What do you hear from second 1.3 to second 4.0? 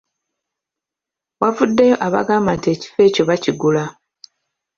Wavuddeyo abagamba nti ekifo ekyo baakigula.